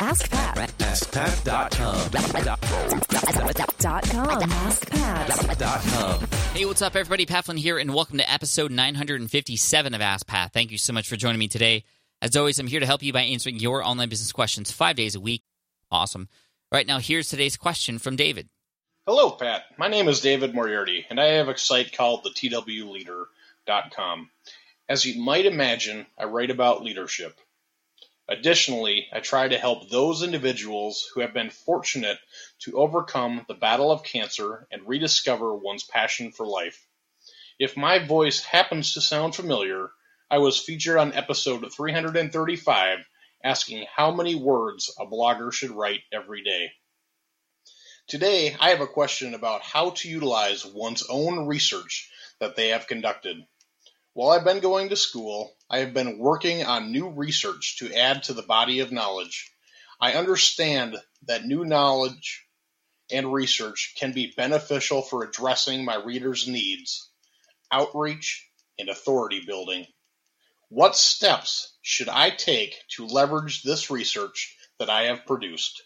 [0.00, 0.56] Ask, Pat.
[0.78, 2.10] AskPat.com.
[3.78, 4.42] Dot com.
[4.42, 5.82] Ask Pat.
[5.82, 6.20] .com.
[6.54, 7.26] Hey, what's up, everybody?
[7.26, 10.52] Pat Flynn here, and welcome to episode 957 of Ask Pat.
[10.52, 11.84] Thank you so much for joining me today.
[12.20, 15.14] As always, I'm here to help you by answering your online business questions five days
[15.14, 15.42] a week.
[15.90, 16.28] Awesome.
[16.72, 18.48] Right now, here's today's question from David.
[19.06, 19.62] Hello, Pat.
[19.78, 24.30] My name is David Moriarty, and I have a site called the TWLeader.com.
[24.88, 27.38] As you might imagine, I write about leadership.
[28.26, 32.18] Additionally, I try to help those individuals who have been fortunate
[32.60, 36.86] to overcome the battle of cancer and rediscover one's passion for life.
[37.58, 39.92] If my voice happens to sound familiar,
[40.30, 43.06] I was featured on episode 335
[43.44, 46.72] asking how many words a blogger should write every day.
[48.06, 52.10] Today, I have a question about how to utilize one's own research
[52.40, 53.46] that they have conducted.
[54.14, 58.22] While I've been going to school, I have been working on new research to add
[58.24, 59.52] to the body of knowledge.
[60.00, 62.46] I understand that new knowledge
[63.10, 67.10] and research can be beneficial for addressing my readers' needs,
[67.72, 68.48] outreach,
[68.78, 69.84] and authority building.
[70.68, 75.82] What steps should I take to leverage this research that I have produced?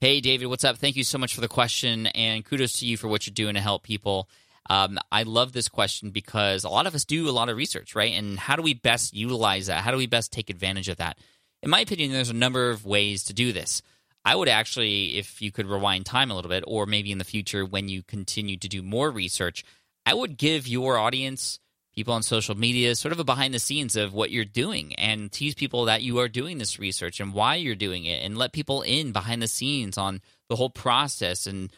[0.00, 0.78] Hey, David, what's up?
[0.78, 3.54] Thank you so much for the question, and kudos to you for what you're doing
[3.54, 4.28] to help people.
[4.68, 7.94] Um, I love this question because a lot of us do a lot of research,
[7.94, 8.12] right?
[8.12, 9.82] And how do we best utilize that?
[9.82, 11.18] How do we best take advantage of that?
[11.62, 13.82] In my opinion, there's a number of ways to do this.
[14.24, 17.24] I would actually, if you could rewind time a little bit, or maybe in the
[17.24, 19.64] future when you continue to do more research,
[20.04, 21.60] I would give your audience,
[21.94, 25.30] people on social media, sort of a behind the scenes of what you're doing and
[25.30, 28.52] tease people that you are doing this research and why you're doing it and let
[28.52, 31.72] people in behind the scenes on the whole process and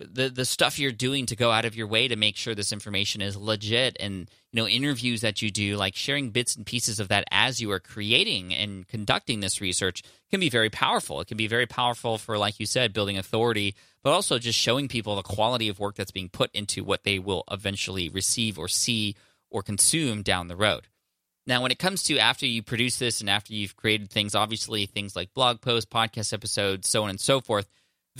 [0.00, 2.72] the the stuff you're doing to go out of your way to make sure this
[2.72, 7.00] information is legit and you know interviews that you do like sharing bits and pieces
[7.00, 11.20] of that as you are creating and conducting this research can be very powerful.
[11.20, 14.88] It can be very powerful for like you said building authority but also just showing
[14.88, 18.68] people the quality of work that's being put into what they will eventually receive or
[18.68, 19.14] see
[19.50, 20.86] or consume down the road.
[21.46, 24.86] Now when it comes to after you produce this and after you've created things obviously
[24.86, 27.68] things like blog posts podcast episodes so on and so forth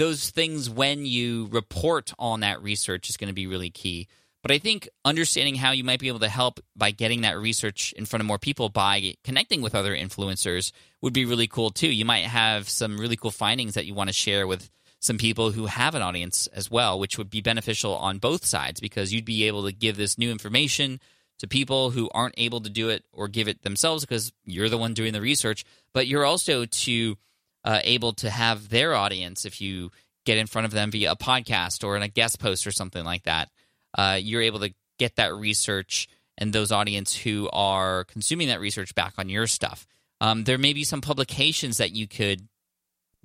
[0.00, 4.09] those things when you report on that research is going to be really key.
[4.43, 7.93] But I think understanding how you might be able to help by getting that research
[7.93, 10.72] in front of more people by connecting with other influencers
[11.03, 11.93] would be really cool too.
[11.93, 15.50] You might have some really cool findings that you want to share with some people
[15.50, 19.27] who have an audience as well, which would be beneficial on both sides because you'd
[19.27, 20.99] be able to give this new information
[21.41, 24.78] to people who aren't able to do it or give it themselves because you're the
[24.78, 27.19] one doing the research, but you're also to
[27.65, 29.91] uh, able to have their audience if you
[30.25, 33.04] get in front of them via a podcast or in a guest post or something
[33.04, 33.48] like that.
[33.97, 38.94] Uh, you're able to get that research and those audience who are consuming that research
[38.94, 39.87] back on your stuff.
[40.21, 42.48] Um, there may be some publications that you could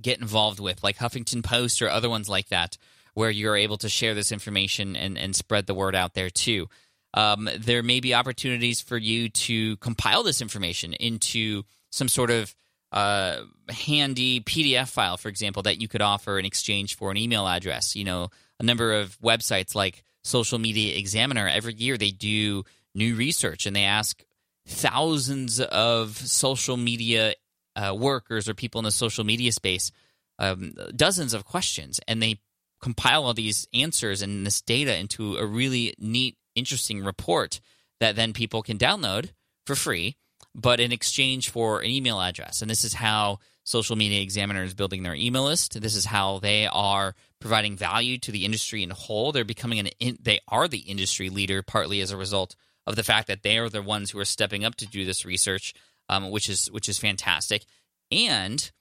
[0.02, 2.78] get involved with, like Huffington Post or other ones like that,
[3.14, 6.68] where you're able to share this information and, and spread the word out there too.
[7.14, 12.54] Um, there may be opportunities for you to compile this information into some sort of
[12.92, 17.48] uh, handy PDF file, for example, that you could offer in exchange for an email
[17.48, 17.96] address.
[17.96, 18.30] You know,
[18.60, 22.64] a number of websites like Social Media Examiner, every year they do
[22.94, 24.24] new research and they ask
[24.68, 27.36] thousands of social media
[27.76, 29.92] uh, workers or people in the social media space
[30.40, 32.40] um, dozens of questions and they
[32.82, 37.60] compile all these answers and this data into a really neat, interesting report
[38.00, 39.32] that then people can download
[39.66, 40.18] for free
[40.56, 42.62] but in exchange for an email address.
[42.62, 45.80] And this is how Social Media Examiner is building their email list.
[45.82, 49.32] This is how they are providing value to the industry in whole.
[49.32, 52.56] They're becoming an in, they are the industry leader partly as a result
[52.88, 55.26] of the fact that they are the ones who are stepping up to do this
[55.26, 55.74] research,
[56.08, 57.66] um, which is which is fantastic.
[58.12, 58.72] And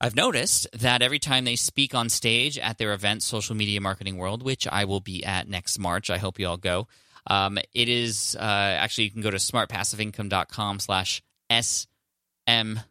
[0.00, 4.16] I've noticed that every time they speak on stage at their event, Social Media Marketing
[4.16, 6.88] World, which I will be at next March, I hope you all go.
[7.30, 12.84] Um, it is uh, actually you can go to smartpassiveincome.com slash SMMW,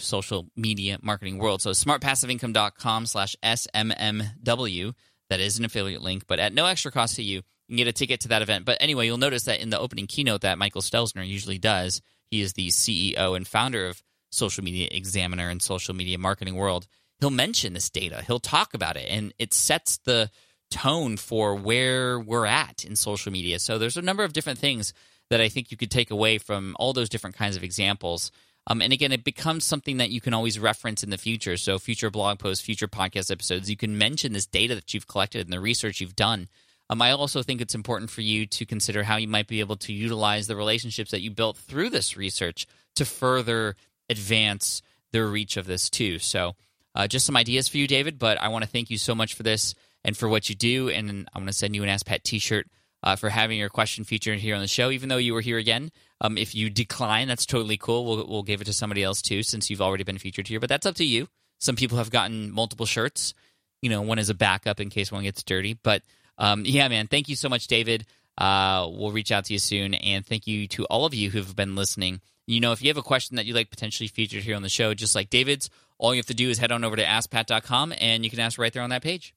[0.00, 1.60] social media marketing world.
[1.60, 4.94] So smartpassiveincome.com slash SMMW.
[5.28, 7.88] That is an affiliate link, but at no extra cost to you, you can get
[7.88, 8.64] a ticket to that event.
[8.64, 12.00] But anyway, you'll notice that in the opening keynote that Michael Stelzner usually does,
[12.30, 16.86] he is the CEO and founder of Social Media Examiner and Social Media Marketing World.
[17.18, 18.22] He'll mention this data.
[18.26, 20.30] He'll talk about it, and it sets the
[20.70, 23.58] tone for where we're at in social media.
[23.58, 24.92] So there's a number of different things
[25.30, 28.30] that I think you could take away from all those different kinds of examples.
[28.68, 31.56] Um, and again, it becomes something that you can always reference in the future.
[31.56, 35.46] So, future blog posts, future podcast episodes, you can mention this data that you've collected
[35.46, 36.48] and the research you've done
[36.88, 39.76] Um, I also think it's important for you to consider how you might be able
[39.76, 42.66] to utilize the relationships that you built through this research
[42.96, 43.76] to further
[44.08, 46.18] advance the reach of this too.
[46.18, 46.54] So,
[46.94, 48.18] uh, just some ideas for you, David.
[48.18, 49.74] But I want to thank you so much for this
[50.06, 50.88] and for what you do.
[50.88, 52.68] And I'm going to send you an Ask Pat T-shirt
[53.02, 54.90] uh, for having your question featured here on the show.
[54.90, 58.06] Even though you were here again, um, if you decline, that's totally cool.
[58.06, 60.60] We'll we'll give it to somebody else too, since you've already been featured here.
[60.60, 61.28] But that's up to you.
[61.58, 63.34] Some people have gotten multiple shirts.
[63.82, 65.74] You know, one is a backup in case one gets dirty.
[65.74, 66.02] But
[66.38, 68.06] um, yeah, man, thank you so much, David.
[68.38, 71.56] Uh, we'll reach out to you soon, and thank you to all of you who've
[71.56, 72.20] been listening.
[72.46, 74.68] You know, if you have a question that you'd like potentially featured here on the
[74.68, 75.68] show, just like David's,
[75.98, 78.58] all you have to do is head on over to askpat.com and you can ask
[78.58, 79.34] right there on that page.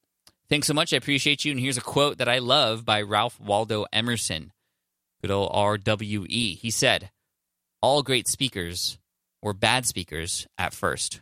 [0.50, 0.92] Thanks so much.
[0.92, 1.52] I appreciate you.
[1.52, 4.52] And here's a quote that I love by Ralph Waldo Emerson.
[5.22, 6.58] Good old RWE.
[6.58, 7.10] He said,
[7.80, 8.98] All great speakers
[9.40, 11.20] were bad speakers at first.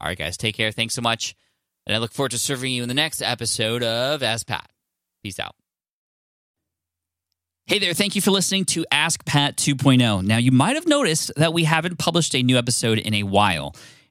[0.00, 0.72] All right, guys, take care.
[0.72, 1.36] Thanks so much.
[1.86, 4.68] And I look forward to serving you in the next episode of Ask Pat.
[5.22, 5.54] Peace out.
[7.66, 10.22] Hey there, thank you for listening to Ask Pat 2.0.
[10.24, 13.74] Now, you might have noticed that we haven't published a new episode in a while.